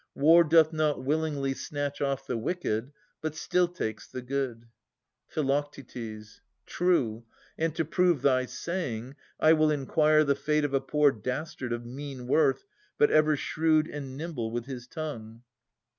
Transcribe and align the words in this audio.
War 0.15 0.43
doth 0.43 0.73
not 0.73 1.03
willingly 1.03 1.53
Snatch 1.53 2.01
off 2.01 2.25
the 2.25 2.35
wicked, 2.35 2.91
but 3.21 3.35
still 3.35 3.67
takes 3.67 4.07
the 4.07 4.23
good. 4.23 4.65
Phi. 5.27 5.47
True! 6.65 7.23
and 7.55 7.75
to 7.75 7.85
prove 7.85 8.21
thy 8.23 8.47
saying, 8.47 9.15
I 9.39 9.53
will 9.53 9.69
inquire 9.69 10.23
The 10.23 10.33
fate 10.33 10.65
of 10.65 10.73
a 10.73 10.81
poor 10.81 11.11
dastard, 11.11 11.71
of 11.71 11.85
mean 11.85 12.25
worth. 12.25 12.65
But 12.97 13.11
ever 13.11 13.35
shrewd 13.35 13.87
and 13.87 14.17
nimble 14.17 14.49
with 14.49 14.65
his 14.65 14.87
tongue. 14.87 15.43